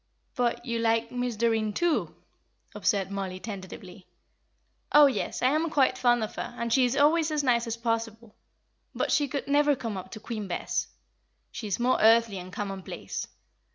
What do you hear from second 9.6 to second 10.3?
come up to